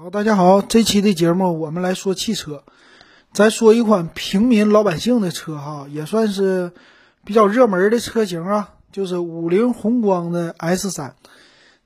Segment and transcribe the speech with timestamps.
[0.00, 2.62] 好，大家好，这期的节目我们来说汽车，
[3.32, 6.70] 咱说一款平民老百姓的车哈，也算是
[7.24, 11.16] 比较热门的车型啊，就是五菱宏光的 S 三。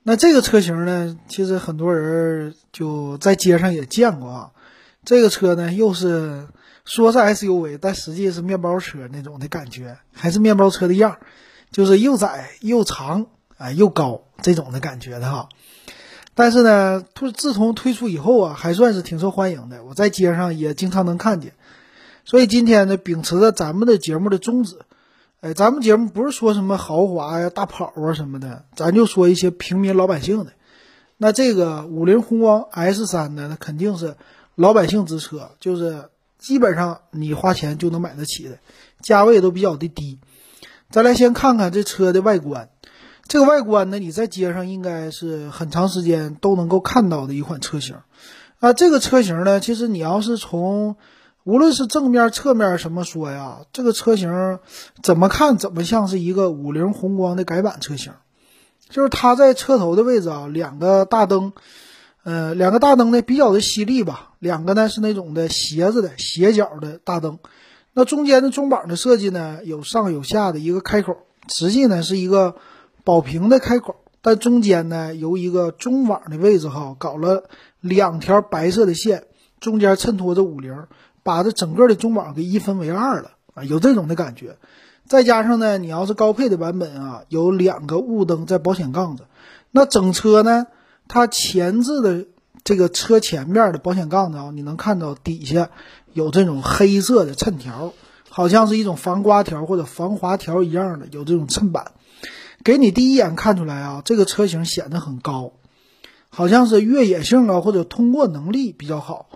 [0.03, 4.51] 那这个车型呢，其实很多人就在街上也见过啊。
[5.03, 6.47] 这个车呢，又是
[6.85, 11.19] 说是 SUV，但实际是面包车那种的感觉，还是面包车的样儿，
[11.71, 13.25] 就是又窄又长
[13.57, 15.49] 啊，又高这种的感觉的哈。
[16.35, 19.83] 但是呢，推自从推出以后啊，还算是挺受欢迎的。
[19.83, 21.53] 我在街上也经常能看见。
[22.25, 24.79] 所以今天呢，秉持着咱们的节目的宗旨，
[25.41, 30.53] 哎，咱们节目不是说什么豪华呀、大跑啊什么的，咱就说一些平民老百姓的。
[31.17, 34.15] 那这个五菱宏光 S 三呢，那肯定是
[34.55, 36.09] 老百姓之车，就是
[36.39, 38.57] 基本上你花钱就能买得起的，
[39.01, 40.19] 价位都比较的低。
[40.89, 42.69] 咱来先看看这车的外观。
[43.25, 47.95] 这个外观呢，你在街上应该是很长时间都能够看到的一款车型，
[48.59, 50.97] 啊，这个车型呢，其实你要是从
[51.43, 54.59] 无论是正面、侧面什么说呀，这个车型
[55.01, 58.11] 怎么看怎么像是一个五菱宏光的改版车型，
[58.89, 61.53] 就是它在车头的位置啊，两个大灯，
[62.23, 67.39] 呃，两个大灯呢比较的犀利吧，两个呢是那种的斜着的斜角的大灯，
[67.93, 71.15] 那中间的中网的设计呢有上有下的一个开口，
[71.47, 72.57] 实际呢是一个。
[73.03, 77.43] 保平的开口，但中间呢由一个中网的位置哈，搞了
[77.81, 79.25] 两条白色的线，
[79.59, 80.85] 中间衬托着五菱，
[81.23, 84.57] 把这整个的中网给一分为二了啊，有这种的感觉。
[85.05, 89.25] 再加上呢，你要是高配的版本啊，有两个雾灯在保险杠子，
[89.69, 90.67] 那整车呢，
[91.09, 92.25] 它前置的
[92.63, 95.69] 这个车前面的保险杠子啊，你能看到底下
[96.13, 97.91] 有这种黑色的衬条，
[98.29, 101.91] 好像是一种防刮条或者防滑条一样的，有这种衬板。
[102.63, 105.53] 给你第一眼看出来啊，这个车型显得很高，
[106.29, 109.27] 好像是越野性啊，或者通过能力比较好，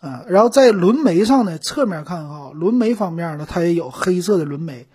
[0.00, 4.86] 啊，然后在轮眉上呢，侧面看哈，轮眉方面呢，它也有黑色的轮眉，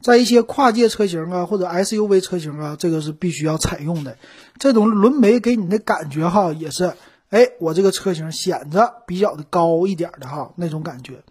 [0.00, 4.16] 在一些跨界车型啊或者 SUV 车型啊，这个是必须要采用的。
[4.58, 6.94] 这种轮眉给你的感觉哈，也是，
[7.28, 11.22] 哎，我这个车型显得比较的高一点的哈那种感觉。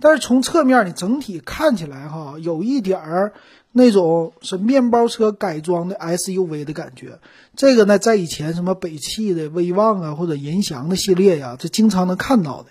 [0.00, 3.34] 但是从侧面你整体看起来哈，有一点儿。
[3.76, 7.18] 那种是面包车改装的 SUV 的感觉，
[7.56, 12.68] 这个呢，在以前什么北汽的威旺啊，或者银翔的系列呀，这经常能看到的。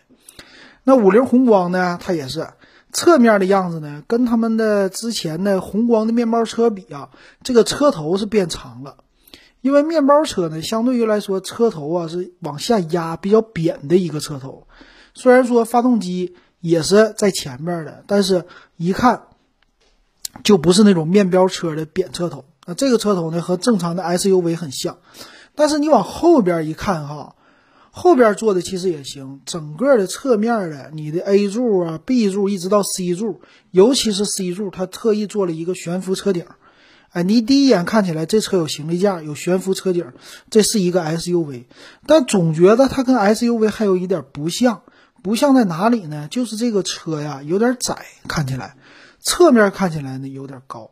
[0.86, 2.48] 那五菱宏光呢，它也是
[2.94, 7.10] 侧面的样子呢，跟他们的之前的宏光的面包车比啊，
[7.44, 8.96] 这个车头是变长了。
[9.60, 14.68] 因为面包车呢，相对于来说，车头啊是往下压，比较扁的一个车头。
[15.14, 18.46] 虽然说发动机也是在前面的，但是
[18.78, 19.24] 一看。
[20.44, 24.98] 就不是那种面标车的扁车头，那这个车头呢和正常的 SUV 很像，
[25.54, 27.36] 但是你往后边一看哈，
[27.92, 36.46] 后边坐的其实也行，整个的侧面的你的 A 柱啊、B 柱一直到 C 柱，尤其是 C 柱，它特意做了一个悬浮车顶，
[37.12, 40.08] 哎，你第一眼看起来这车有行李架、有悬浮车顶，
[40.50, 41.66] 这是一个 SUV，
[42.08, 44.82] 但总觉得它跟 SUV 还有一点不像，
[45.22, 46.28] 不像在哪里呢？
[46.32, 48.76] 就是这个车呀有点窄，看起来。
[49.24, 50.92] 侧面看起来呢有点高，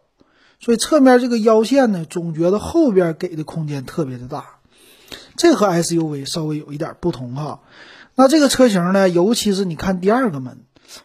[0.61, 4.59] 所以侧面这个腰线呢，总觉得后边给的空间特别的大，
[5.35, 7.59] 这和 SUV 稍微有一点不同哈。
[8.15, 10.59] 那这个车型呢，尤其是你看第二个门，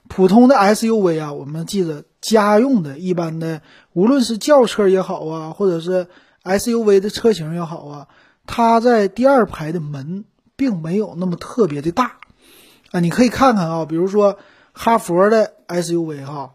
[0.09, 3.61] 普通的 SUV 啊，我们记着家用的一般的，
[3.93, 6.07] 无论是轿车也好啊，或者是
[6.45, 8.09] SUV 的车型也好啊，
[8.47, 12.19] 它在第二排的门并没有那么特别的大
[12.93, 13.01] 啊。
[13.01, 14.39] 你可以看看啊，比如说
[14.73, 16.53] 哈佛的 SUV 哈。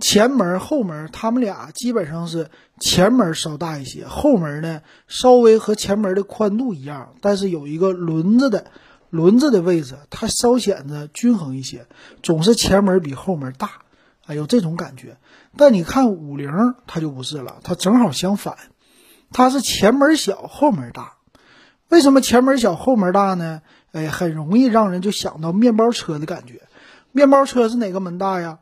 [0.00, 8.66] 前门、后门，他们俩基本上是前门稍大一些，后门呢稍微和前门的宽度一样，但是有一个轮子的
[9.10, 11.86] 轮子的位置，它稍显得均衡一些，
[12.22, 13.70] 总是前门比后门大，
[14.26, 15.16] 啊，有这种感觉。
[15.56, 16.50] 但你看五菱，
[16.86, 18.56] 它就不是了，它正好相反，
[19.32, 21.14] 它是前门小，后门大。
[21.88, 23.62] 为什么前门小，后门大呢？
[23.92, 26.60] 哎，很容易让人就想到面包车的感觉。
[27.10, 28.58] 面包车是哪个门大呀？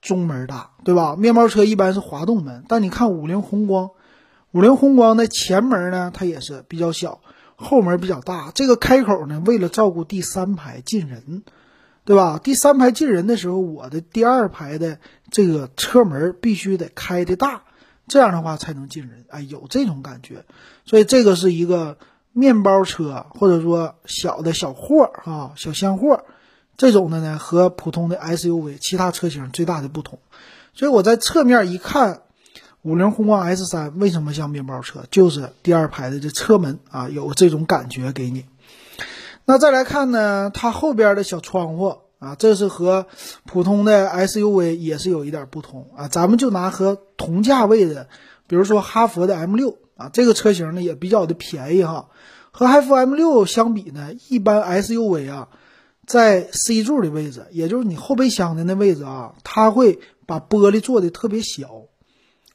[0.00, 1.16] 中门大，对吧？
[1.16, 3.90] 面包车一般是滑动门，但你看五菱宏光，
[4.52, 7.20] 五菱宏光的前门呢，它也是比较小，
[7.56, 8.52] 后门比较大。
[8.54, 11.42] 这个开口呢，为了照顾第三排进人，
[12.04, 12.40] 对吧？
[12.42, 14.98] 第三排进人的时候，我的第二排的
[15.30, 17.64] 这个车门必须得开的大，
[18.06, 19.24] 这样的话才能进人。
[19.28, 20.44] 哎，有这种感觉，
[20.84, 21.98] 所以这个是一个
[22.32, 26.24] 面包车，或者说小的小货啊，小箱货。
[26.78, 30.20] 这种的呢，和普通的 SUV 其他车型最大的不同，
[30.72, 32.22] 所以我在侧面一看，
[32.82, 38.46] 五菱宏光 S 三为什么像面包车，就是第二排的这车门啊，有这种感觉给你。
[39.44, 43.06] 那再来看呢，它后边的小窗户啊，这是和
[43.44, 46.06] 普通的 SUV 也是有一点不同啊。
[46.06, 48.08] 咱们就拿和同价位的，
[48.46, 52.08] 比如说哈弗的 M 六啊，这个车型呢也比较的便宜哈。
[52.52, 55.48] 和哈弗 M 六相比呢，一般 SUV 啊，
[56.08, 61.82] 在 C 柱的位置，也就是你后备箱的那位置啊，它会把玻璃做的特别小。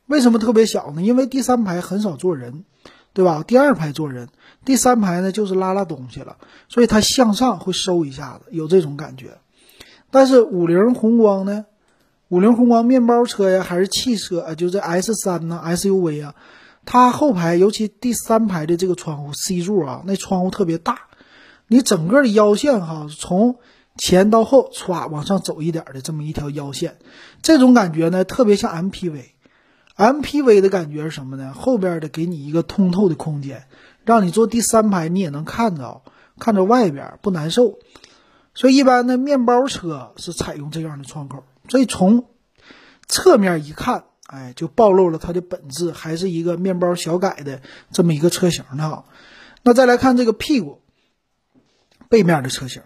[0.07, 1.01] 为什么特别小呢？
[1.01, 2.65] 因为第三排很少坐人，
[3.13, 3.43] 对吧？
[3.47, 4.27] 第二排坐人，
[4.65, 9.37] 第三排呢就是拉拉东西了，所以它向上会收一下子，有这种感觉。
[10.11, 11.65] 但是五菱宏光呢，
[12.27, 16.35] 五菱宏光面包车呀，还是汽车啊，就这 S 三呢 SUV 啊。
[16.85, 21.03] 它后排，尤其第三排的这个窗户 C 柱啊，那窗户特别大，
[21.67, 23.57] 你整个的腰线哈，从
[23.97, 26.97] 前到后歘往上走一点的这么一条腰线，
[27.41, 31.53] 这种感觉呢，特别像 MPV，MPV 的感觉是什么呢？
[31.53, 33.65] 后边的给你一个通透的空间，
[34.05, 36.01] 让你坐第三排你也能看着，
[36.39, 37.79] 看着外边不难受。
[38.53, 42.25] 所以一般的面包车是采用这样的窗口，所以从
[43.07, 44.05] 侧面一看。
[44.25, 47.61] 哎，就暴露了它的本质，还是一个面包小改的
[47.91, 49.05] 这么一个车型的哈。
[49.61, 50.81] 那再来看这个屁股
[52.13, 52.83] 背面的车型，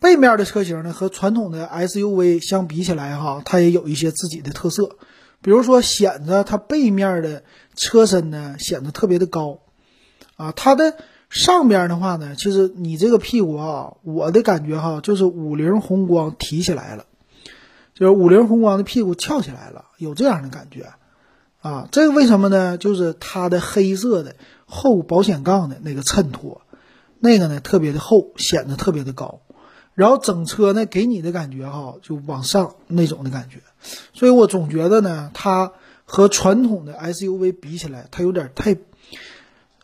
[0.00, 4.96] 背面的车型呢和传统的 SUV 相比起来哈，它也有一些自己的特色，
[5.42, 7.44] 比如说显得它背面的
[7.76, 9.58] 车身呢显得特别的高
[10.36, 10.50] 啊。
[10.52, 10.96] 它的
[11.28, 17.04] 上边的话呢，其实你这个屁股啊，我的感觉哈，就是五菱宏光提起来了。
[17.92, 20.94] 就是五菱宏光的屁股翘起来了，有这样的感觉，
[21.60, 22.78] 啊，这个为什么呢？
[22.78, 26.62] 就是它的黑色的后保险杠的那个衬托，
[27.20, 29.40] 那个呢特别的厚，显得特别的高，
[29.94, 33.60] 然后整车呢给你的感觉哈，就往上那种的感觉，
[34.12, 35.72] 所以我总觉得呢，它
[36.04, 38.76] 和传统的 SUV 比起来，它有点太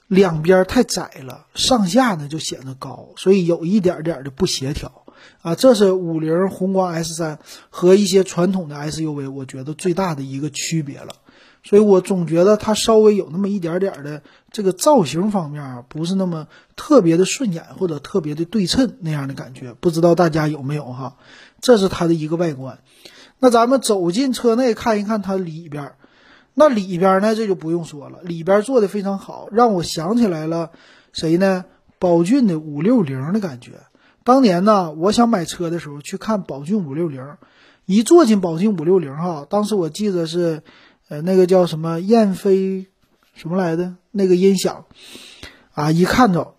[0.07, 5.05] 两边太窄了，上下呢就显得高，所以有一点点的不协调。
[5.43, 7.39] 啊，这是五菱宏光 S 三
[7.69, 11.15] 和一些传统的 SUV，我觉得最大的一个区别了。
[11.63, 19.75] 所以我总觉得它稍微有那么一点点的这个造型方面啊，不是那么特别的顺眼或者特别的对称那样的感觉。
[19.75, 21.17] 不知道大家有没有哈？
[21.61, 22.79] 这是它的一个外观。
[23.39, 25.93] 那咱们走进车内看一看它里边，
[26.55, 30.71] 那里边呢这就不用说了，里边做的非常好，让我想起来了
[31.13, 31.65] 谁呢？
[31.99, 33.73] 宝骏的五六零的感觉。
[34.25, 37.37] 当年呢，我想买车的时候去看宝骏五六零，
[37.87, 40.63] 一坐进宝骏五六零哈，当时我记得是，
[41.09, 42.87] 呃，那个叫什么燕飞，
[43.35, 43.95] 什么来的？
[44.11, 44.85] 那个音响，
[45.73, 46.55] 啊，一看着，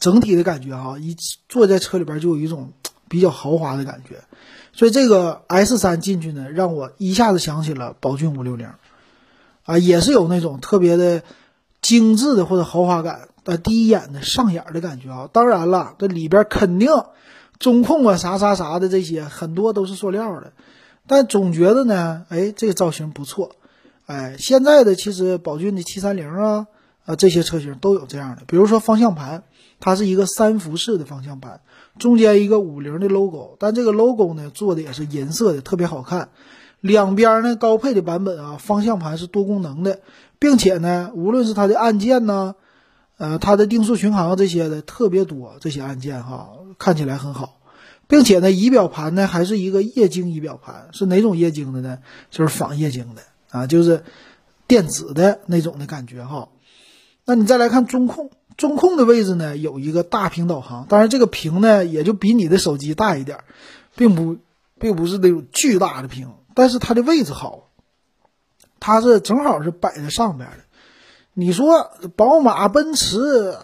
[0.00, 1.16] 整体的感觉哈，一
[1.48, 2.72] 坐在车里边就有一种
[3.08, 4.22] 比较豪华的感觉，
[4.72, 8.70] 所以这个 S 三进去呢，让我一下子想起了宝骏五六零，
[9.64, 11.22] 啊，也是有那种特别的
[11.82, 13.28] 精致的或者豪华感。
[13.44, 16.90] 呃，第一眼的上眼的感觉啊，当然了，这里边肯定
[17.58, 20.52] 中控啊啥啥啥的这些很多都是塑料的，
[21.06, 23.56] 但总觉得呢，哎，这个造型不错，
[24.10, 26.66] 哎，现在的其实宝骏的七三零啊
[27.04, 29.44] 啊这些车型都有这样的，比如说方向盘，
[29.78, 31.60] 它是一个三辐式的方向盘，
[31.96, 36.30] 中间一个五菱的 logo，但这个 logo 呢做的也是银色的，特别好看，
[36.80, 40.00] 两边呢高配的版本啊，方向盘是多功能的，
[40.40, 42.56] 并且呢，无论是它的按键呢。
[43.16, 46.48] 呃，它的定速巡航这些的特别多，这些按键哈
[46.78, 47.60] 看起来很好，
[48.08, 51.98] 并且呢，仪表盘呢还是一个液晶仪表盘，是哪种液晶的呢？
[52.30, 53.20] 就是仿液晶的
[53.50, 54.04] 啊，就是
[54.66, 56.48] 电子的那种的感觉哈。
[57.24, 63.44] 那你再来看中控，中控的位置呢有一个大屏导航，当然这个屏呢也就比你的手机大一点，
[63.94, 64.38] 并不
[64.78, 67.68] 并不是那种巨大的屏，但是它的位置好，
[68.80, 70.58] 它是正好是摆在上边的。
[71.34, 73.56] 你说宝马、奔驰、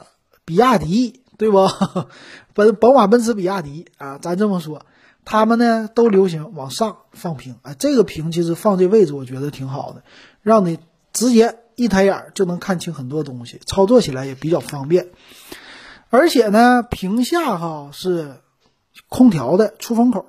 [0.45, 1.69] 比亚迪，对不？
[2.55, 4.87] 奔宝马、奔驰、比亚迪啊，咱这么说，
[5.27, 7.57] 他们呢都流行往上放屏。
[7.63, 10.05] 哎，这个屏其实放这位置，我觉得挺好的，
[10.41, 10.79] 让你
[11.13, 15.09] 直接一抬眼就能看清很多东西，操作起来也比较方便。
[16.11, 18.37] 而且呢，屏下哈是
[19.09, 20.27] 空调的出风口，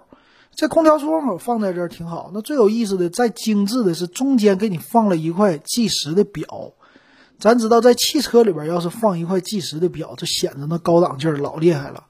[0.55, 2.31] 这空调出风口放在这儿挺好。
[2.33, 6.73] 那最有意思的、再精致的是中间给你放了一块计时的表。
[7.37, 12.05] 咱知道，在汽车里边，要是放一块计时的表，这显得那高档劲儿老厉害了。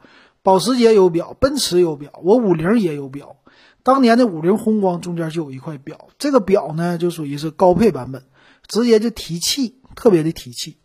[0.47, 3.35] 保时捷有表，奔驰有表，我五菱也有表。
[3.83, 8.23] 当年的五菱宏光中间就有一块表，这个表呢就属于是高配版本，
[8.65, 10.77] 直接就提气，特别的提气。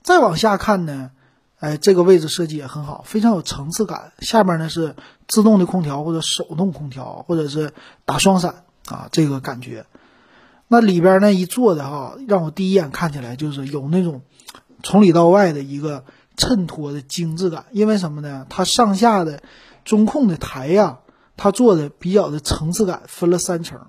[0.00, 1.10] 再往下看呢，
[1.58, 4.14] 哎，这个位置设计也很好，非常有层次感。
[4.20, 4.96] 下面呢是
[5.28, 7.74] 自动的空调或者手动空调，或者是
[8.06, 9.84] 打双闪啊，这个感觉。
[10.66, 14.22] 那里边呢一坐的哈，让我第一眼看起来就是有那种
[14.82, 17.66] 从里到外的一个衬托的精致感。
[17.72, 18.46] 因为什么呢？
[18.48, 19.42] 它上下的
[19.84, 21.00] 中控的台呀，
[21.36, 23.80] 它做的比较的层次感，分了三层，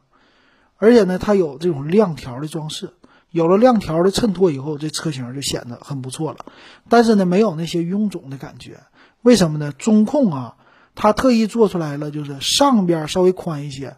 [0.77, 2.93] 而且呢，它有这种亮条的装饰。
[3.31, 6.45] 有了亮条的衬托以后，这车型就显得很不错了。
[6.87, 8.79] 但是呢，没有那些臃肿的感觉。
[9.23, 9.73] 为什么呢？
[9.73, 10.55] 中控啊，
[10.95, 13.97] 它特意做出来了，就是上边稍微宽一些，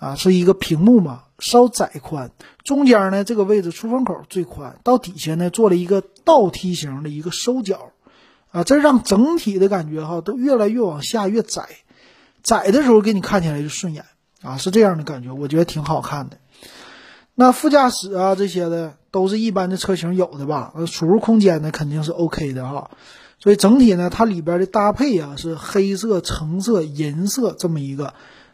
[0.00, 2.32] 啊，是一个屏幕嘛，稍窄宽。
[2.64, 7.92] 中间呢，这个位置出风口最宽，到底下呢做了一个倒梯形的一个收角，
[8.50, 11.68] 啊，这让整体的感觉哈都越来越往下越窄，
[12.42, 14.06] 窄的时候给你看起来就顺眼
[14.42, 16.38] 啊，是这样的感觉，我觉得挺好看的。
[17.34, 20.72] 那副驾驶啊这些的都是一般的车型有的吧？
[20.74, 22.90] 呃，储物空间呢肯定是 OK 的哈。
[23.38, 28.12] 所以整体呢，它里边的搭配啊是黑色、橙色、银色这么一个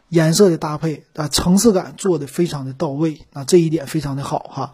[0.09, 4.73] 颜色的搭配啊，层次感做的非常的到位啊，这一点非常的好哈。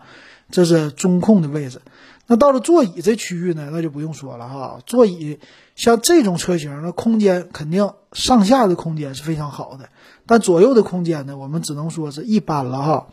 [0.52, 1.82] 这是中控的位置。
[2.28, 4.80] 那到了座椅这区域呢，那就不用说了哈。
[4.86, 5.40] 座椅
[5.76, 9.90] 像这种车型，那空间肯定上下的空间是非常好的，
[10.26, 13.08] 但左右的空间呢，我们只能说是一般了哈。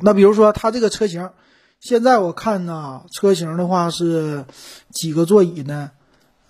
[0.00, 1.30] 那比如说它这个车型，
[1.78, 4.44] 现在我看呢，车型的话是
[4.90, 5.90] 几个座椅呢？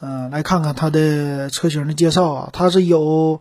[0.01, 3.41] 嗯，来看看它的车型的介绍啊，它是有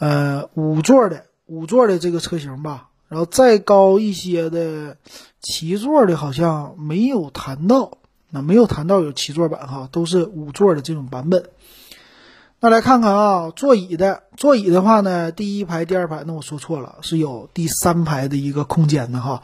[0.00, 4.96] 呃五座的五座的这个车型吧，然后再高一些的
[5.40, 7.98] 七座的，好像没有谈到，
[8.30, 11.50] 那没有谈到有七座版哈，都是五座的这种版本。
[12.62, 19.42] 那来看看啊，座椅的座椅的话呢，第一排、第二排，那我说错了，是有第三排的一个空间的哈，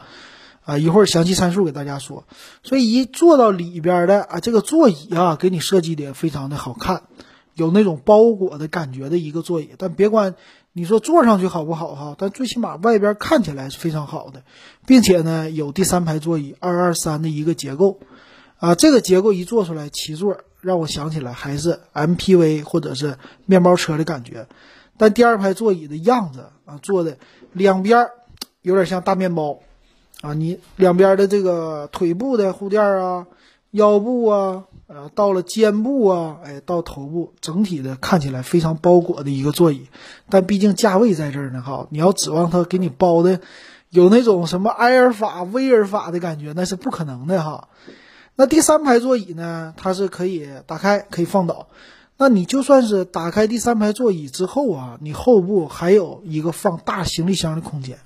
[0.64, 2.24] 啊，一会儿详细参数给大家说。
[2.62, 7.04] 所以一坐到里边的啊，这个座椅啊，给你设计的非常的好看，
[7.56, 9.70] 有那种包裹的感觉的一个座椅。
[9.76, 10.36] 但别管
[10.72, 14.44] 你说坐上去好不好哈，但最起码外边看起来是非常好的，
[14.86, 17.98] 并且呢，有第三排座椅二二三的一个结构，
[18.58, 20.38] 啊，这个结构一做出来七座。
[20.62, 24.48] 让我想起来还是 MPV 或者是面包车的感觉，
[24.96, 27.18] 但第二排座椅的样子啊，坐的
[27.52, 28.08] 两边
[28.62, 29.60] 有点像大面包
[30.22, 33.28] 啊，你两边的这个腿部的护垫啊、
[33.70, 39.88] 腰部啊，呃，到了肩部啊，哎，到头部，整体的看起来非常包裹的一个座椅。
[40.30, 43.40] 但毕竟价位在这儿呢，哈，你要指望它给你包的
[43.90, 47.68] 有那种什么埃尔法、威尔法的感觉，那是不可能的哈。
[48.36, 49.74] 那第三排座椅呢？
[49.76, 51.68] 它是可以打开，可以放倒。
[52.18, 57.98] 那你就算是打开第三排座椅之后啊，你后部还有一个放大行李箱的空间。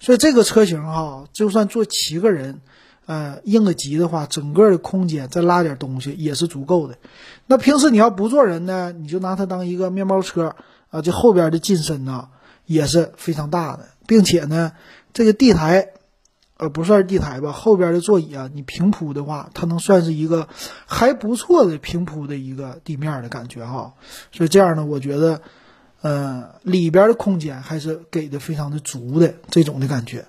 [0.00, 2.60] 所以这个车型哈，就算坐七个人，
[3.08, 6.98] 呃，应个急的话，整个的空间再拉点东西也是足够的。
[7.46, 10.54] 那平时你要不坐人呢，你就拿它当一个面包车
[10.90, 12.28] 啊，这后边的进深呢
[12.66, 14.72] 也是非常大的，并且呢，
[15.14, 15.88] 这个地台。
[16.58, 20.48] 呃，不算是地台吧，后边的座椅啊，你平铺的话，它能算是一个
[20.86, 23.94] 还不错的平铺的一个地面的感觉哈。
[24.32, 25.40] 所以这样呢，我觉得，
[26.00, 30.26] 呃，里边的空间还是给的非常的足的这种的感觉。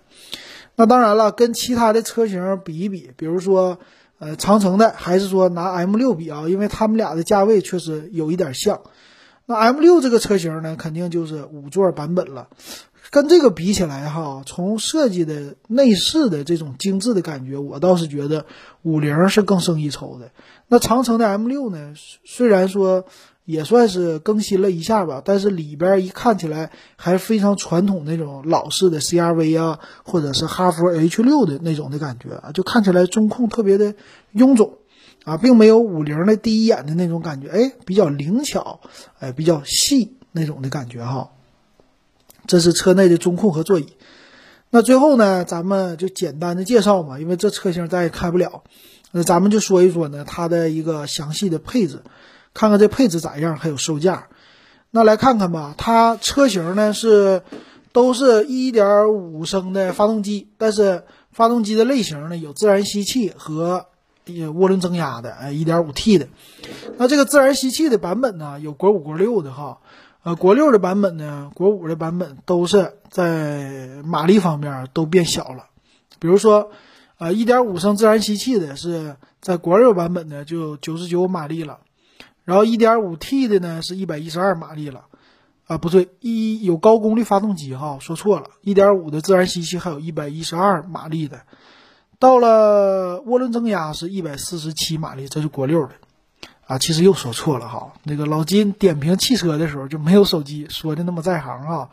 [0.80, 3.80] 那当然了，跟其他的车型比一比，比如说，
[4.18, 8.80] 呃，长城的，还是说拿 M 六比啊，因为他们俩的价位确实有一点像。
[9.46, 12.48] 那 M 六这个车型呢，肯定就是五座版本了。
[13.10, 18.46] 跟这个比起来，哈，从设计的内饰的这种精致的感觉，我倒是觉得
[18.82, 20.32] 五菱是更胜一筹的。
[20.70, 21.94] 那长城的 M 六呢，
[22.24, 23.04] 虽然说
[23.52, 33.96] 也算是更新了一下吧，但是里边一看起来还非常传统那种老式的 CRV 啊，或者是哈弗 H 六的那种的感觉啊，就看起来中控特别的
[34.36, 34.78] 臃肿
[35.24, 38.82] 啊，并没有五菱的第一眼的那种感觉，哎，比较灵巧，
[39.18, 41.32] 哎，比较细那种的感觉哈。
[42.46, 43.88] 这是车内的中控和座椅，
[44.70, 48.62] 那最后呢，咱们就简单的介绍嘛，因为这车型咱也开不了，
[49.12, 52.02] 那咱们就说一说呢，它的一个详细的配置，
[52.54, 54.28] 看看这配置咋样，还有售价。
[54.92, 57.44] 那来看看吧，它车型呢是
[57.92, 63.86] 都是一点五升的发动机，但是发动机的类型呢有自然吸气和
[64.26, 66.28] 涡轮增压的，哎，一点五 T 的。
[66.98, 69.80] 那这个自然吸气的版本呢，有国五、国六的哈。
[70.22, 75.68] 呃，国六的版本呢，国五的版本都是在马力方面都变小了。
[76.20, 76.72] 比如说，
[77.18, 81.80] 呃，一点五升自然吸气的是在国六版本呢就九十九马力了，
[82.50, 85.06] 然后一点五 T 的呢是一百一十二马力了。
[85.68, 91.42] 啊，不对，一有高功率发动机哈，说错了，一点五的自然吸气还有一百一十二马力的。
[92.18, 95.92] 到了涡轮增压是一百四十七马力，这是国六的。
[96.66, 97.94] 啊，其实又说错了哈。
[98.02, 101.90] 那个老金点评汽车的时候就没有手机说的那么在行啊，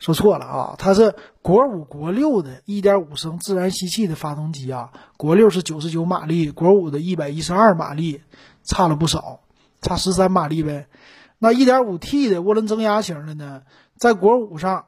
[0.00, 0.74] 说错了啊。
[0.76, 8.22] 它是国五、国六的1.5升自然吸气的发动机啊，国六是99马力，国五的112马力，
[8.64, 9.38] 差了不少，
[9.80, 10.88] 差十三马力呗。
[11.38, 13.62] 那 1.5T 的涡轮增压型的呢，
[13.96, 14.86] 在国五上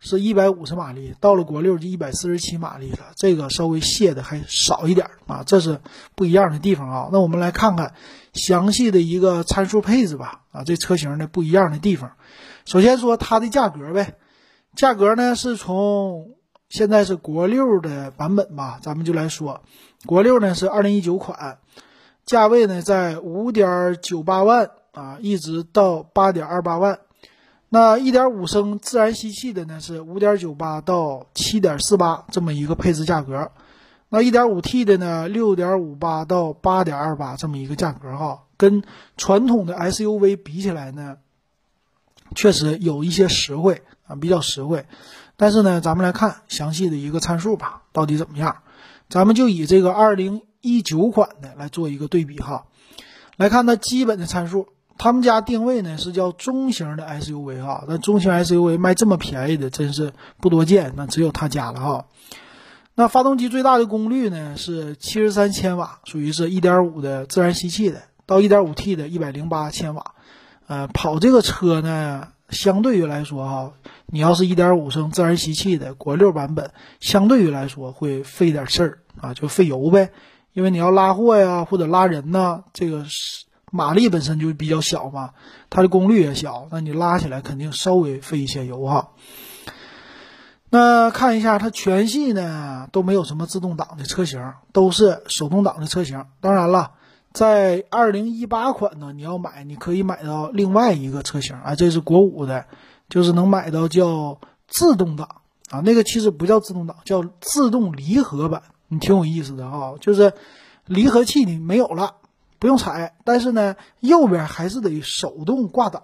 [0.00, 5.80] 是一百五十马力，到了国六就一百四十七马力了，这个稍微泄的还少一点啊，这是
[6.14, 7.08] 不一样的地方啊。
[7.12, 7.94] 那我们来看看
[8.32, 12.12] 详细的一个参数配置吧，啊，这车型的不一样的地方。
[12.64, 14.16] 首先说它的价格呗，
[14.74, 16.34] 价格呢是从
[16.68, 19.62] 现在是国六的版本吧，咱们就来说，
[20.06, 21.60] 国六呢是二零一九款，
[22.26, 26.98] 价位呢在五点九八万啊，一直到八点二八万。
[27.68, 33.50] 那一点五升自然吸气的呢是五点九八到七点四八这么一个配置价格，
[34.08, 38.84] 那一点五 T 的呢六点五八到八点二八这么一个价格哈，跟
[39.16, 41.16] 传统的 SUV 比起来呢。
[42.34, 44.86] 确实有一些实惠啊，比较实惠。
[45.36, 48.56] 但是呢，咱们来看详细的一个参数吧，到底怎么样？
[49.08, 52.64] 咱们就以这个二零一九款的来做一个对比哈。
[53.36, 57.84] 来看它基本的参数，他们家定位呢是叫中型的 SUV 哈。
[57.86, 62.06] 那中型 SUV 卖这么便宜的真是不多见，那只有他家了哈。
[62.94, 70.14] 那发动机最大的功率呢是七十三千瓦，属于是一点五的自然吸气的，到一点五 T 的一百零八千瓦。
[70.66, 73.72] 呃，跑这个车呢，相对于来说哈，
[74.06, 80.10] 你要是一点五升自然吸气的国六版本，相对于来说会费点事儿啊，就费油呗。
[80.54, 83.04] 因为你要拉货呀，或者拉人呢，这个
[83.70, 85.32] 马力本身就比较小嘛，
[85.68, 89.10] 它的功率也小，那你拉起来肯定稍微费一些油哈。
[90.70, 96.24] 那看一下它全系呢都没有什么自动挡的车型，都是手动挡的车型。
[96.40, 96.92] 当然了。
[97.32, 102.66] 在二零一八款呢，你要买，你可以买到另外一个车型啊，这是国五的，
[103.08, 105.26] 就是能买到叫自动挡
[105.68, 110.32] 啊，那个其实不叫自动挡，叫自动离合版，你挺有意思的啊，就是
[110.86, 112.16] 离合器你没有了，
[112.58, 116.02] 不用踩，但是呢，右边还是得手动挂档，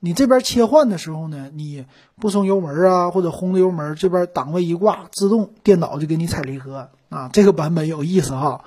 [0.00, 1.86] 你这边切换的时候呢，你
[2.18, 8.64] 不松油门啊，或者轰的油门，这边档位一挂，自动电脑就给你踩离合啊，这个版本有意思哈。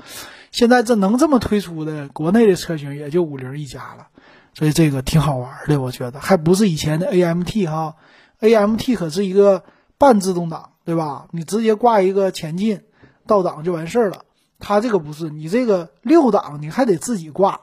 [0.52, 4.08] 现在这能这么推出的国内的车型也就五菱一家了，
[4.54, 7.96] 所以这个挺好玩的，我觉得还不是以前的 AMT 哈
[8.40, 9.64] ，AMT 可是一个
[9.98, 11.28] 半自动挡，对吧？
[11.32, 12.82] 你直接挂一个前进
[13.28, 14.24] 倒档就完事儿了。
[14.60, 17.60] 它这个不是，你这个六档你还得自己挂，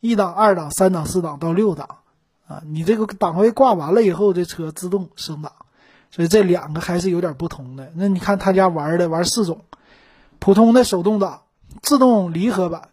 [0.00, 1.88] 一档、二档、三档、四档到六档
[2.46, 5.52] 啊，你这个档位挂完了以后，这车自动升档，
[6.10, 7.92] 所以这两个还是有点不同的。
[7.94, 9.64] 那你看他家玩的玩四种，
[10.38, 11.42] 普通的手动挡。
[11.82, 12.88] 自动离合版、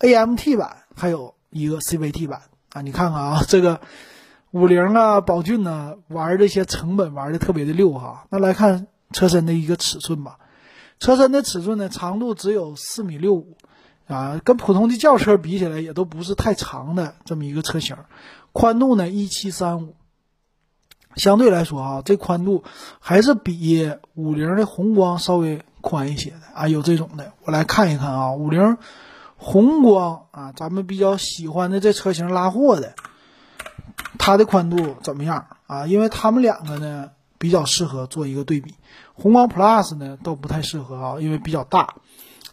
[0.00, 2.42] AMT 版，还有一个 CVT 版
[2.74, 2.82] 啊！
[2.82, 3.80] 你看看啊，这个
[4.50, 8.26] 五菱啊、宝骏呢，玩这些成本玩的特别的溜哈。
[8.28, 10.36] 那来看车身的一个尺寸吧，
[11.02, 13.56] 车身的尺寸呢，长度只有四米六五
[14.06, 17.96] 啊，跟普通的轿车比起来，也都不是太长的这么一个车型。
[18.52, 19.96] 宽度呢，一七三五，
[21.16, 22.62] 相对来说啊，这宽度
[23.00, 25.60] 还是比五菱的宏光稍微。
[25.84, 28.34] 宽一些的啊，有这种的，我来看一看啊。
[28.34, 28.78] 五菱
[29.36, 32.94] 宏光啊，咱们比较喜欢的这车型拉货的，
[34.16, 35.88] 它的宽度怎么样啊？
[35.88, 37.10] 因为他们两个呢
[37.42, 38.76] 比较适合做一个对比。
[39.14, 41.96] 宏光 Plus 呢都不太适合啊，因为比较大。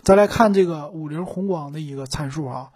[0.02, 2.70] 再来看这个五菱宏光的一个参数啊，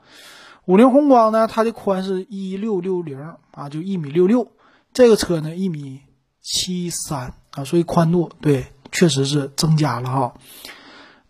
[0.66, 4.50] 五菱宏光呢，它的宽是一六六零啊，就一米六六。
[4.94, 6.02] 这个车呢一米
[6.42, 8.68] 七三啊，所以宽度对。
[8.96, 10.34] 确实是增加了哈，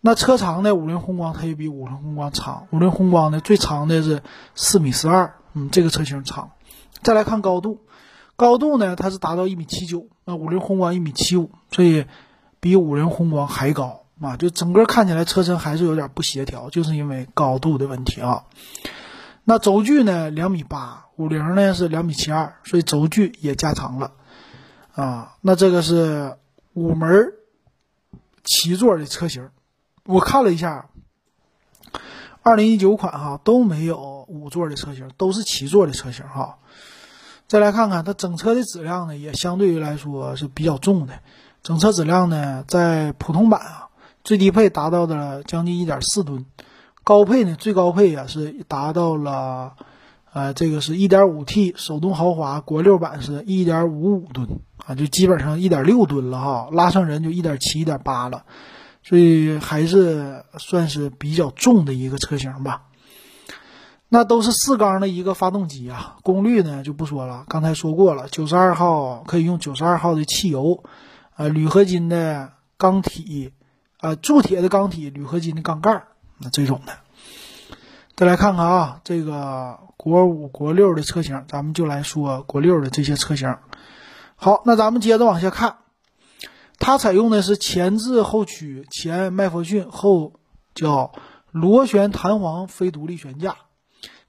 [0.02, 0.74] 那车长呢？
[0.74, 2.66] 五菱宏光它也比五菱宏光长。
[2.70, 4.22] 五菱宏光呢最长的是
[4.54, 6.50] 四米四二，嗯，这个车型长。
[7.02, 7.78] 再来看高度，
[8.36, 12.06] 高度呢它是达到一米七九，那五菱宏光一米七五，所以
[12.60, 14.36] 比五菱宏光还高啊！
[14.36, 18.44] 就整个看起来车身还是有点不协调，就是因为高度的问题啊。
[19.44, 24.12] 那轴距呢两米八，五菱呢是两米七二，所以轴距也加长了
[24.92, 25.36] 啊。
[25.40, 26.36] 那这个是
[26.72, 27.32] 五门。
[28.46, 29.48] 七座的车型，
[30.04, 30.90] 我看了一下，
[32.42, 36.58] 二零一九款哈都没有五座的车型，都是七座的车型哈。
[37.46, 41.14] 再来看看它整车的质量呢，也相对于来说是比较重的。
[41.62, 43.88] 整车质量呢，在普通版啊，
[44.22, 46.46] 最低配达到了将近一点四吨，
[47.02, 49.74] 高配呢最高配啊是达到了，
[50.32, 54.60] 呃，这个是一点五 T 手动豪华国六版是一点五五吨。
[54.86, 58.44] 啊，就基本上一点六吨了哈，拉上人就一点七、一点八了，
[59.02, 62.82] 所以还是算是比较重的一个车型吧。
[64.14, 70.84] 那都是四缸的一个发动机啊，功率呢就不说了，刚才说过了，九十二号可以用九十二号的汽油，
[71.34, 73.50] 啊，铝合金的钢体，
[73.98, 76.04] 啊，铸铁的钢体，铝合金的钢盖，
[76.38, 76.92] 那这种的。
[78.14, 83.56] 再来看看啊，这个国五、国六的车型，咱们就来说国六的这些车型。
[84.36, 85.78] 好，那咱们接着往下看，
[86.78, 90.34] 它采用的是前置后驱，前麦弗逊，后
[90.72, 91.10] 叫
[91.50, 93.56] 螺旋弹簧非独立悬架，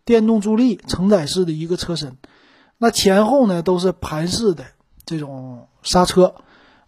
[0.06, 2.16] 电动助力，承载式的一个车身。
[2.78, 4.66] 那前后呢都是盘式的
[5.06, 6.36] 这种刹车，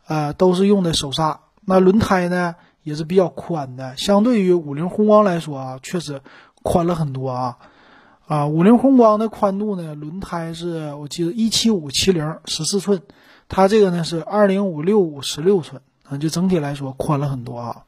[0.08, 1.40] 呃，都是用的手刹。
[1.66, 6.22] 那轮胎呢也是比较宽的，相对于五菱宏光来说啊，确实
[6.64, 7.58] 宽了很多啊。
[8.28, 13.02] 啊，五菱宏光的宽度呢，轮胎是我记得一七五七零十四寸，
[13.48, 17.86] 它这个呢是二零五六五十六寸啊，就整体来说宽了很多啊。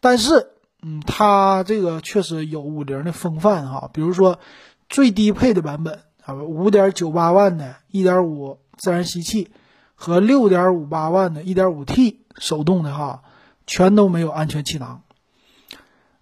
[0.00, 0.48] 但是，
[0.82, 4.38] 嗯，它这个确实有五菱的风范哈，比如说
[4.88, 6.34] 最低配的版本啊。
[6.34, 9.50] 五点九八万的1.5自然吸气
[9.94, 13.22] 和六点五八万的 1.5T 手动的哈，
[13.66, 15.02] 全都没有安全气囊。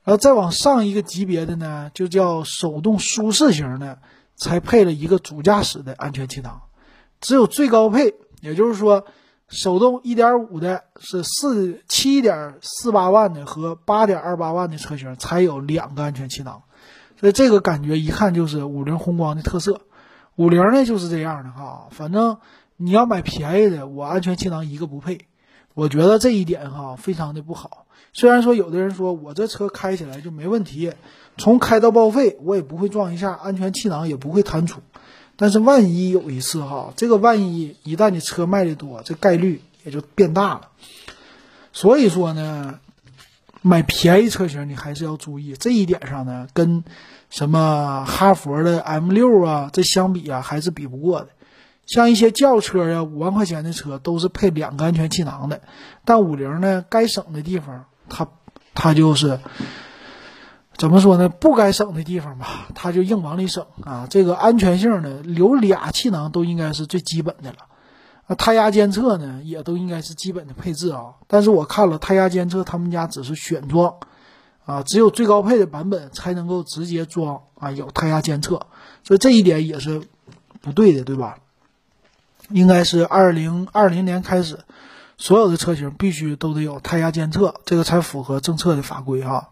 [0.02, 3.98] 然后再往上一个级别的呢，就叫手动舒适型的，
[4.34, 6.62] 才配了一个主驾驶的安全气囊。
[7.20, 9.04] 只有最高配，也就是说，
[9.48, 16.62] 手动1.5的是四七点四八万的和八点二八万的车型才有两个安全气囊。
[17.18, 19.80] 所以这个感觉一看就是五菱宏光的特色。
[20.36, 22.38] 五菱呢就是这样的哈，反正
[22.76, 25.26] 你要买便宜的，我安全气囊一个不配，
[25.74, 27.86] 我觉得这一点哈非常的不好。
[28.12, 30.92] 虽然说有的人说我这车开起来就没问题，
[31.38, 34.80] 从开到报废我也不会撞一下，安全气囊也不会弹出，
[35.38, 40.68] 但是万一有一次哈，这个万一一旦你车卖的多，这概率也就变大了。
[41.72, 42.78] 所以说呢，
[43.62, 46.84] 买便宜车型你还是要注意这一点上呢，跟。
[47.30, 51.28] 什么哈佛的 M 六啊，这相比啊还是比不过的。
[51.84, 55.60] 像一些轿车呀，五万块钱的车都是配两个安全气囊的。
[56.06, 58.28] 但五菱呢，该省的地方，它
[58.72, 59.40] 它就是
[60.78, 61.28] 怎么说呢？
[61.28, 64.06] 不该省的地方吧，它就硬往里省啊。
[64.08, 67.58] 这个安全性呢，留俩气囊都应该是最基本的了。
[68.28, 71.16] 啊，胎压监测呢，也都应该是基本的配置啊。
[71.26, 73.96] 但是我看了胎压监测，他们家只是选装。
[74.64, 78.66] 啊，只有最高配的版本才能够直接装啊，有胎压监测，
[79.02, 80.02] 所以这一点也是
[80.60, 81.38] 不对的，对吧？
[82.50, 84.58] 应该是二零二零年开始，
[85.16, 89.48] 所有的车型必须都得有胎压监测，这个才符合政策的法规哈。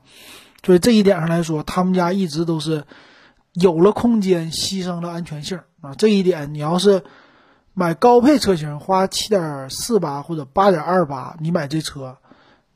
[0.65, 2.85] 所以这一点上来说，他们家一直都是
[3.53, 5.95] 有了空间，牺牲了安全性啊。
[5.95, 7.05] 这一点你要是
[7.75, 12.19] 买高配车型，花七点四八或者八点二八，你买这车。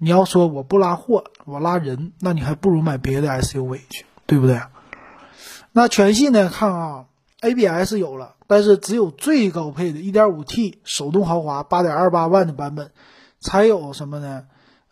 [0.03, 4.61] 你要说我不拉货，我拉人，那你还不如买别的 SUV 去，对不对？
[5.73, 6.49] 那全系呢？
[6.49, 7.05] 看啊
[7.41, 12.93] ，ABS 有了，但是只有最高配的 1.5T 手动豪华8.28万的版本
[13.41, 14.45] 才有什么呢？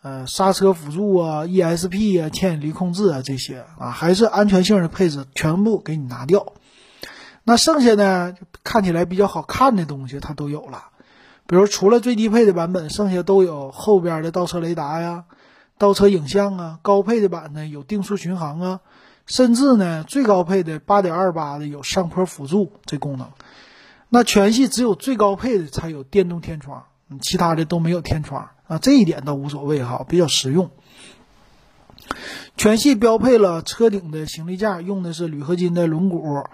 [0.09, 6.55] 呃，刹车辅助啊，ESP 啊，牵引力控制啊，这些啊，还是安全性的配置全部给你拿掉。
[7.44, 10.85] 那剩下呢，看起来比较好看的东西它都有了。
[11.47, 15.25] 比如除了最低配的版本，剩下都有后边的倒车雷达呀、
[15.77, 16.79] 倒车影像啊。
[16.81, 18.81] 高配的版呢有定速巡航啊，
[19.27, 23.29] 甚至呢最高配的八点二八的有上坡辅助这功能。
[24.09, 26.85] 那全系只有最高配的才有电动天窗，
[27.21, 28.79] 其他的都没有天窗啊。
[28.79, 30.71] 这一点倒无所谓哈，比较实用。
[32.57, 36.44] 全系标配了车顶的行李架，用的是铝合金的轮毂。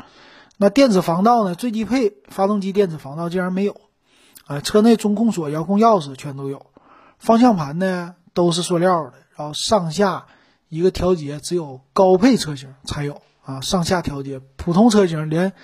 [0.57, 1.55] 那电子防盗呢？
[1.55, 3.81] 最低配发动机电子防盗竟然没有。
[4.47, 6.67] 啊，车内中控锁、遥控钥匙全都有，
[7.19, 10.27] 方向盘呢都是塑料的，然后上下
[10.69, 15.55] 一个调节只有高配车型才有啊，上下调节，普通车型连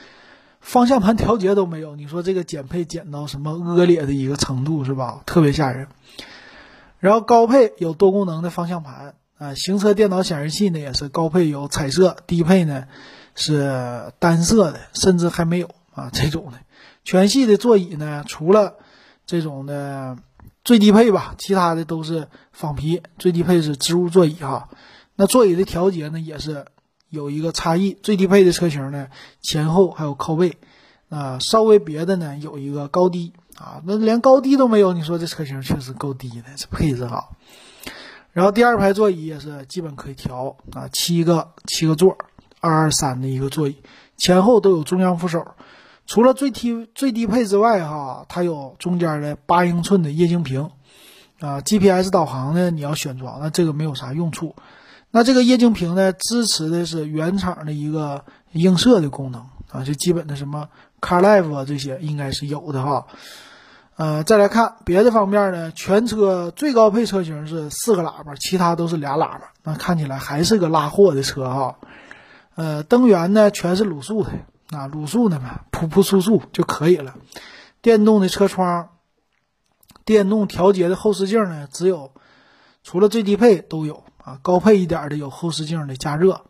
[0.61, 5.23] 方向盘调节都没有，你说这个减配减到什么恶劣的一个程度是吧？
[5.27, 5.89] 特别吓人。
[6.99, 12.85] 然后高配有多功能的方向盘啊，行车电脑显示器呢也是高配有彩色，低配呢
[13.35, 16.59] 是单色的，甚至还没有啊这种的。
[17.03, 18.75] 全系的座椅呢，除了
[19.25, 20.19] 这种的
[20.63, 23.03] 最低配吧，其他的都是仿皮。
[23.19, 24.69] 最低配是织物座椅哈。
[25.17, 26.67] 那座椅的调节呢，也是
[27.11, 27.93] 有一个差异。
[27.93, 29.09] 最低配的车型呢，
[29.43, 30.57] 前后还有靠背，
[31.11, 33.83] 啊，稍微别的呢有一个高低啊。
[33.85, 37.37] 那连高低都没有，你说这车型确实够低的，这配置好。
[38.33, 42.17] 然后第二排座椅也是基本可以调啊，七个七个座，
[42.61, 43.77] 二二三的一个座椅，
[44.17, 45.45] 前后都有中央扶手。
[46.07, 50.71] 除了最低最低配之外，哈，它有中间的八英寸的液晶屏，
[51.41, 54.55] 啊，GPS 导航呢，你要选装，那这个没有啥用处。
[55.13, 60.69] 那这个液晶屏呢，支持的是原厂的一个映射的功能，啊，就基本的什么
[61.01, 63.07] CarLife 啊这些应该是有的哈。
[63.97, 71.77] 呃，再来看别的方面呢，全车最高配车型是四个喇叭，其他都是俩喇叭，那看起来还是个拉货的车哈。
[72.55, 74.31] 呃，灯源呢全是卤素的
[74.71, 77.17] 啊，卤素的嘛，噗噗簌簌就可以了。
[77.83, 78.91] 电动的车窗，
[80.05, 82.13] 电动调节的后视镜呢，只有
[82.83, 86.43] 除了最低配都有啊，高配一点的有后视镜的加热。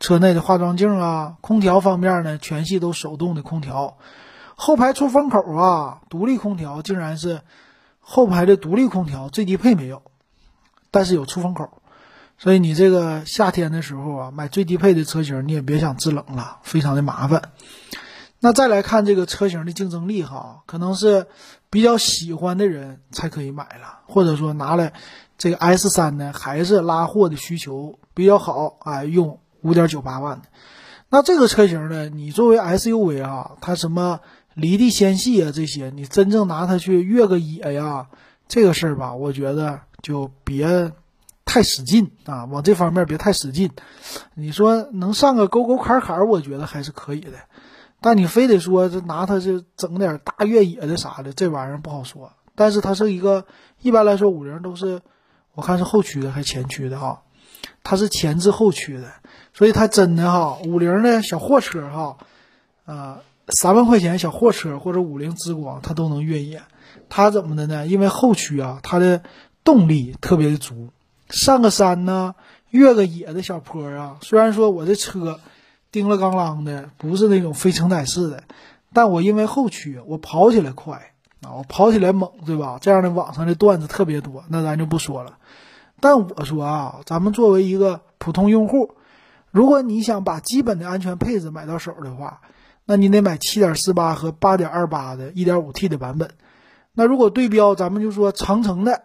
[0.00, 3.96] 车内的化妆镜啊，空调方面呢，全系都手动的空调。
[4.54, 7.40] 后排出风口啊，独立空调竟然是
[8.00, 10.02] 后排的独立空调，最低配没有，
[10.90, 11.82] 但是有出风口。
[12.36, 17.50] 所以你这个夏天的时候啊，买最低配的车型，你也别想制冷了，非常的麻烦。
[18.40, 21.28] 那再来看这个车型的竞争力哈，可能是
[21.72, 24.92] 比较喜欢的人才可以买了，或者说拿来
[25.38, 30.48] 这个 S 三呢，还是拉货的需求比较好啊，用五点九八万的。
[31.08, 34.20] 那这个车型呢，你作为 SUV 啊，它什么
[34.52, 38.08] 离地纤细啊这些，你真正拿它去越个野呀，
[38.48, 40.92] 这个事儿吧，我觉得就别。
[41.44, 43.72] 太使劲啊，往这方面别太使劲。
[44.34, 47.32] 你说能上个沟沟坎坎，我觉得还是可以的。
[48.02, 52.32] 但你非得说这拿它这整点大越野的啥的，这玩意儿不好说。
[52.54, 53.46] 但是它是一个
[53.80, 55.00] 一般来说五菱都是，
[55.54, 57.22] 我看是后驱的还是前驱的哈？
[57.84, 59.12] 它是前置后驱的，
[59.54, 62.16] 所以它真的哈五菱的小货车哈，
[62.84, 66.62] 啊三万块钱小货车或者五菱之光它都能越野。
[67.08, 67.86] 它怎么的呢？
[67.86, 69.22] 因为后驱啊，它的
[69.64, 70.90] 动力特别的足。
[71.28, 72.34] 上个山呢，
[72.70, 74.18] 越个野的小坡啊。
[74.20, 75.40] 虽然说我这车
[75.92, 78.44] 叮了当啷的，不是那种非承载式的，
[78.92, 82.78] 但我因为后驱，我跑起来快啊，我跑起来猛，对吧？
[82.80, 85.36] 这样的网上的段子特别多，那咱就不说了。
[86.00, 88.94] 但我说啊，咱们作为一个普通用户，
[89.50, 92.40] 如果你想把基本的安全配置买到手的话，
[92.86, 96.30] 那你得买7.48和8.28的 1.5T 的版本。
[96.94, 99.02] 那如果对标，咱们就说长城的。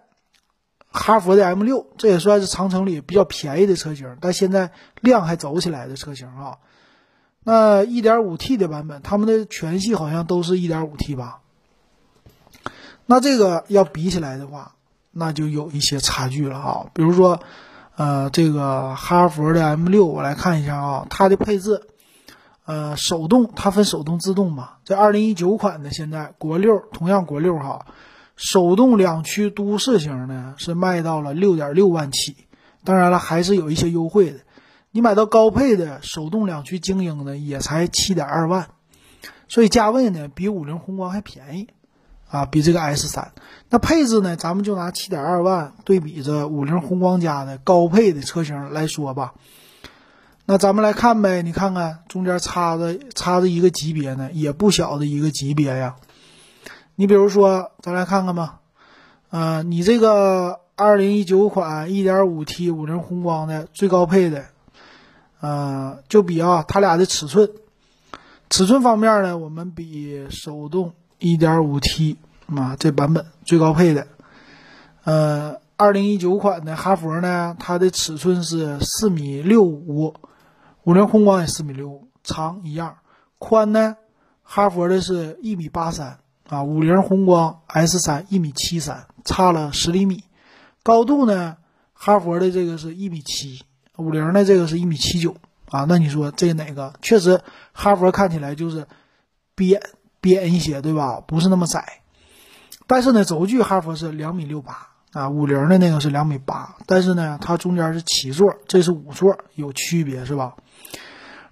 [0.90, 4.72] 哈佛的 M 六，这也算是长城里比较便宜的车型，但现在
[5.02, 6.58] 量还走起来的车型啊。
[7.50, 11.40] 那 1.5T 的版本，他们的全系好像都是一点五 T 吧？
[13.06, 14.74] 那这个要比起来的话，
[15.14, 16.88] 那就有一些差距了啊。
[16.94, 17.40] 比如说，
[17.96, 21.84] 呃，这个哈佛的 M 六，我来看一下啊，它的配置，
[22.66, 24.72] 呃，手动，它分手动自动嘛。
[24.84, 27.86] 这2019款的现在国六，同样国六哈。
[28.36, 32.36] 手动两驱都市型呢是卖到了六点六万起，
[32.84, 34.40] 当然了还是有一些优惠的。
[34.98, 38.70] 你买到高配的手动两驱精英呢也才七点二万，
[39.48, 41.68] 所以价位呢比五菱宏光还便宜
[42.32, 43.32] 啊，比这个 S 三。
[43.70, 49.36] 那配置呢，咱们就拿七点二万对比着五菱宏光家的高配的车型来说吧。
[50.48, 55.98] 那咱们来看呗，你看看中间差着差着一个级别呢，也不小的一个级别呀。
[56.96, 58.62] 你比如说，咱来看看吧，
[59.30, 64.46] 呃，你这个二零一九款一点五 T 五菱宏光的最高配的，
[65.40, 67.50] 呃，就比啊，它俩的尺寸，
[68.50, 74.08] 尺寸方面呢，我们比手动一点五 T 啊这版本最高配的，
[75.04, 80.14] 呃，二零一九款的哈佛呢，它的尺寸是四米六五，
[80.84, 82.98] 五菱宏光也四米六五，长一样，
[83.38, 83.98] 宽呢，
[84.44, 86.20] 哈佛的是一米八三。
[86.50, 90.24] 啊，五菱宏光 S 三一米七三，差了十厘米。
[90.82, 91.58] 高度呢，
[91.92, 93.62] 哈佛的这个是一米七，
[93.98, 95.36] 五菱的这个是一米七九。
[95.70, 96.94] 啊，那你说这哪个？
[97.02, 97.42] 确实，
[97.74, 98.88] 哈佛看起来就是
[99.54, 99.82] 扁
[100.22, 101.22] 扁一些，对吧？
[101.28, 102.00] 不是那么窄。
[102.88, 106.78] 但是呢，轴距哈佛是两米六八啊，五菱的那个是两米八。
[106.86, 110.56] 但是呢，它中间是七座，这是五座，有区别是吧？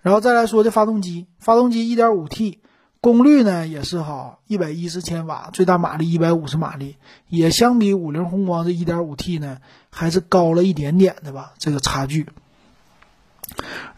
[0.02, 2.60] 然后再来说这发动机，发动机一点五 T。
[3.06, 6.98] 功率呢也是哈，一百一十千瓦，最大马力一百五十马力，
[7.30, 9.60] 也相比五菱宏光这一点五 T 呢，
[9.92, 12.28] 还是高了一点点的吧，这个差距。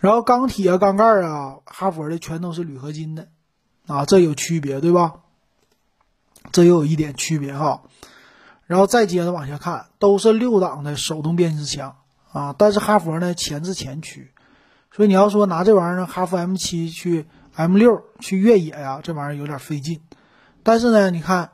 [0.02, 3.30] 然后缸体啊、缸盖啊，哈佛的全都是铝合金的，
[3.86, 5.14] 啊，这有区别对吧？
[6.52, 7.84] 这又有一点区别哈。
[8.66, 11.96] 然后再接着往下看，都是六档的手动变速箱
[12.34, 14.34] 啊，但是哈佛呢前置前驱，
[14.92, 17.26] 所以你要说拿这玩意儿哈弗 M 七去。
[17.58, 20.00] M 六去越野呀，这玩意儿有点费劲。
[20.62, 21.50] 但是呢，你看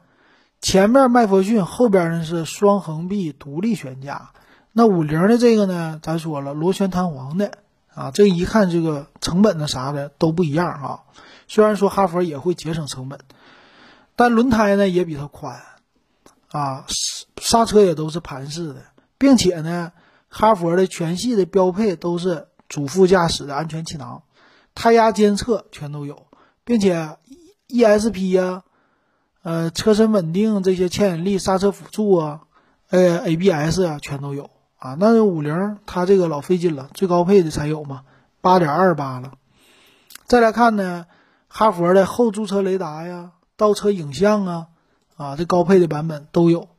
[0.59, 4.31] 前面麦弗逊，后边呢是双横臂独立悬架。
[4.73, 7.51] 那五菱的这个呢，咱说了螺旋弹簧的
[7.95, 10.99] 啊，这一看这个成本呢啥的都不一样啊。
[11.47, 13.21] 虽然说哈佛也会节省成本，
[14.17, 15.61] 但轮胎呢也比它宽
[16.51, 16.85] 啊，
[17.37, 18.81] 刹车也都是盘式的，
[19.17, 19.93] 并且呢，
[20.27, 24.23] 哈佛的全系的标配都是主副驾驶的安全气囊。
[24.75, 26.27] 胎压监测全都有，
[26.63, 27.17] 并且
[27.67, 28.63] ESP 呀，
[29.41, 32.41] 呃，车身稳定这些牵引力、刹车辅助啊，
[32.89, 34.95] 呃，ABS 啊，全都有啊。
[34.99, 38.01] 那五菱它这个老费劲了，最高配的才有嘛，
[38.41, 39.33] 八点二八了。
[40.25, 41.05] 再来看呢，
[41.47, 44.67] 哈佛的后驻车雷达呀、倒车影像啊，
[45.17, 46.69] 啊，这高配的版本都有。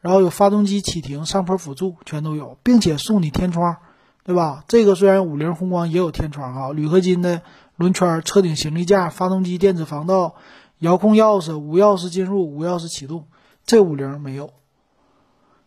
[0.00, 3.78] 然后有发动机启停、上坡辅助全都有，并且送你天窗，
[4.26, 4.64] 对吧？
[4.66, 7.42] 这个虽然五菱宏光也有天窗啊，铝合金的
[7.76, 10.34] 轮圈、车顶行李架、发动机电子防盗、
[10.80, 13.28] 遥控钥匙、无钥匙进入、无钥匙启动，
[13.64, 14.50] 这五菱没有。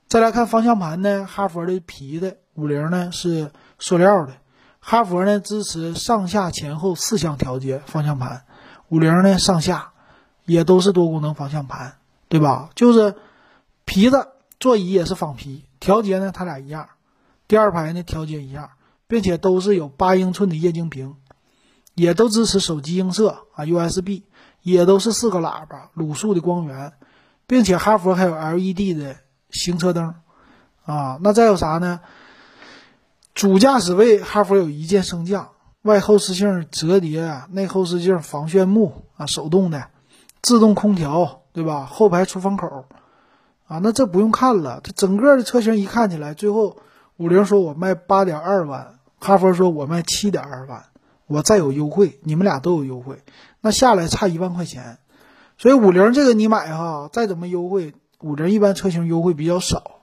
[0.10, 4.34] 再来看方向盘呢，哈佛的皮的，五菱呢是塑料的。
[4.82, 8.44] 哈佛呢支持上下前后四项调节方向盘，
[8.90, 9.94] 五菱呢上下
[10.44, 11.94] 也都是多功能方向盘，
[12.28, 12.72] 对吧？
[12.76, 13.16] 就是
[13.86, 14.28] 皮子，
[14.60, 16.90] 座椅也是仿皮，调节呢它俩一样，
[17.50, 18.70] 第二排呢调节一样，
[19.08, 21.16] 并且都是有八英寸的液晶屏，
[21.96, 24.22] 也都支持手机映射啊 USB，
[24.62, 26.94] 也都是四个喇叭，卤素的光源，
[27.48, 29.18] 并且哈佛还有 LED 的
[29.50, 30.14] 行车灯
[30.86, 31.18] 啊。
[31.22, 32.02] 那再有啥呢？
[33.34, 35.50] 主驾驶位，哈弗有一键升降，
[35.82, 39.88] 外后视镜折叠，内后视镜防眩目啊，手动的，
[40.44, 41.86] 自动空调，对吧？
[41.86, 42.86] 后排出风口，
[43.66, 46.78] 啊，那这不用看了，这整个的车型一看起来，最后
[47.20, 50.86] 五菱说我卖八点二万，哈弗说我卖七点二万，
[51.28, 53.22] 我再有优惠，你们俩都有优惠，
[53.62, 54.98] 那下来差一万块钱，
[55.58, 60.00] 所以五菱这个你买哈，再怎么优惠，五菱一般车型优惠比较少，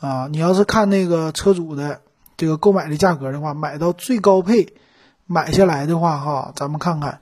[0.00, 2.00] 啊，你要是看那个车主的。
[2.34, 4.74] 这个购买的价格的话，买到最高配，
[5.26, 7.20] 买下来的话，哈，咱们看看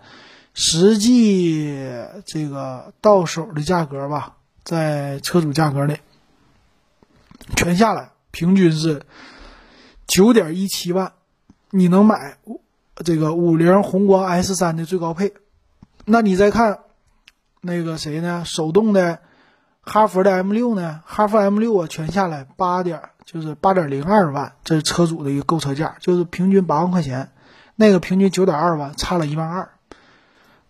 [0.55, 1.77] 实际
[2.25, 6.01] 这个到手的价格吧，在车主价格内，
[7.55, 9.03] 全下来平均是
[10.07, 11.13] 九点一七万，
[11.71, 12.37] 你能买
[13.05, 15.35] 这个五菱宏光 S 三的最高配，
[16.05, 16.81] 那你再看
[17.61, 18.45] 那个谁呢？
[18.45, 19.21] 手动的
[19.83, 21.01] 哈弗的 M 六呢？
[21.05, 23.01] 哈弗 M 六啊，全下来八点。
[23.23, 27.31] 就是八点零二万，这是车主的一个购车价，就是平均八万块钱，
[27.77, 29.71] 那个平均九点二万，差了一万二。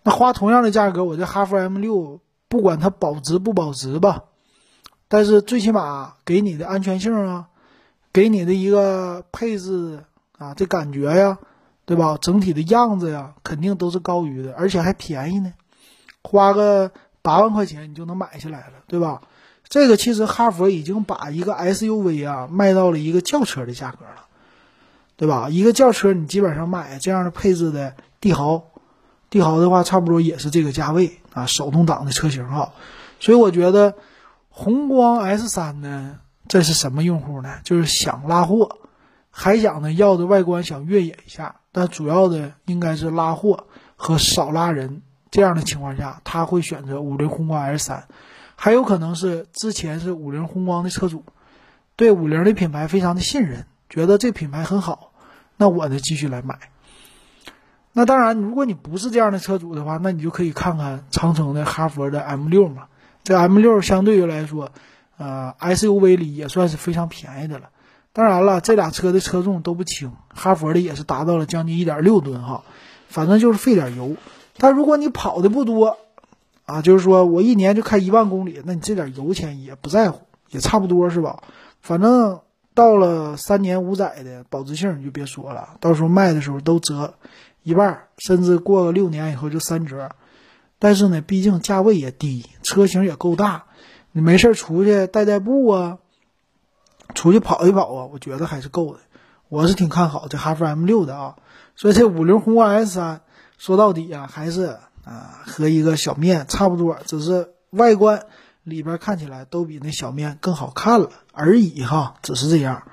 [0.03, 4.25] 那花同样的价格，我这哈弗 M 六，不管它保值不保值吧，
[5.07, 7.47] 但是最起码给你的安全性啊，
[8.13, 10.03] 给你的一个配置
[10.37, 11.37] 啊，这感觉呀，
[11.85, 12.17] 对吧？
[12.21, 15.53] 整体的样子呀，肯定都是高于的，而且还便宜呢，
[16.23, 19.21] 花个八万块钱你就能买下来了，对吧？
[19.69, 24.25] 这个其实哈佛已经把一个 SUV 啊卖到了一个轿车的价格了，
[25.15, 25.47] 对吧？
[25.49, 28.63] 一个轿车你基本上买这样的配置的帝豪，
[29.29, 32.73] 帝豪的话差不多也是这个价位啊，手动挡的车型哈。
[33.21, 33.95] 所以我觉得
[34.49, 36.19] 宏光 S 三呢，
[36.51, 37.59] 这是什么用户呢？
[37.63, 38.79] 就是想拉货，
[39.29, 48.05] 还想呢要的外观想越野一下，但主要的应该是拉货和少拉人这样的情况下，他会选择五菱宏光 S 三。
[48.57, 51.23] 还有可能是之前是五菱宏光的车主，
[51.95, 55.13] 对五菱的品牌非常的信任，觉得这品牌很好，
[55.55, 56.59] 那我呢继续来买。
[57.93, 62.87] 那当然，如果你不是这样的车主的话，那你就可以看看长城的哈佛的 M 六嘛。
[63.23, 64.73] 这 M 六相对于来说，
[65.21, 67.69] 呃，SUV 里也算是非常便宜的了。
[68.11, 72.63] 当然了，这俩车的车重都不轻，哈佛的也是达到了将近一点六吨哈，
[73.07, 74.15] 反正就是费点油。
[74.57, 75.97] 但如果你跑的不多，
[76.65, 81.43] 啊，就是说我一年就开一万公里，那你这点油钱也不在乎，也差不多是吧？
[81.81, 82.39] 反正
[82.73, 87.13] 到了三年五载的保值性你就别说了，到时候卖的时候都折
[87.61, 90.09] 一半，甚至过个六年以后就三折。
[90.79, 93.65] 但是呢，毕竟价位也低，车型也够大，
[94.11, 95.97] 你没事出去带带步啊，
[97.13, 98.99] 出去跑一跑啊，我觉得还是够的。
[99.49, 101.35] 我是挺看好这哈弗 M 六的啊，
[101.75, 103.21] 所以这五菱宏光 S 三
[103.57, 104.77] 说到底啊，还是。
[105.03, 108.27] 啊，和一个小面差不多，只是外观
[108.63, 112.83] 里边看起来都比那小面更好看了而已哈，只是这样。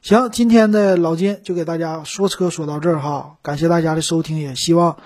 [0.00, 4.98] 行，今天的老金就给大家说车说到这儿哈，感谢大家的收听，也希望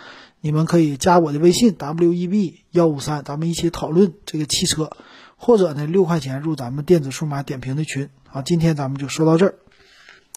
[0.42, 4.90] 你们可以加我的微信 w e b 幺五三，咱们一起讨论这个汽车，
[5.44, 8.08] 或者呢六块钱入咱们电子数码点评的群。
[8.26, 9.54] 好，今天咱们就说到这儿。